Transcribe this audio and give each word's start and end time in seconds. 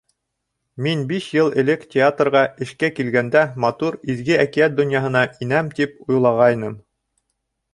Мин 0.85 1.01
биш 1.11 1.25
йыл 1.35 1.51
элек 1.63 1.83
театрға 1.95 2.41
эшкә 2.67 2.89
килгәндә 3.01 3.43
матур, 3.67 3.99
изге 4.15 4.41
әкиәт 4.47 4.77
донъяһына 4.81 5.23
инәм 5.47 5.71
тип 5.81 6.03
уйлағайным. 6.09 6.75